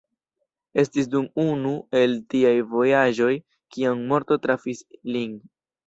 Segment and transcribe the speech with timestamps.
[0.83, 3.31] Estis dum unu el tiaj vojaĝoj
[3.77, 5.43] kiam morto trafis lin.